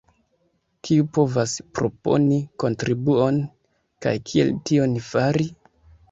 Kiu 0.87 1.03
povas 1.17 1.51
proponi 1.79 2.39
kontribuon 2.63 3.37
kaj 4.05 4.13
kiel 4.31 4.49
tion 4.71 4.97
fari? 5.09 5.47